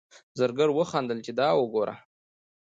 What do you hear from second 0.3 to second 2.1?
زرګر وخندل چې دا وګوره.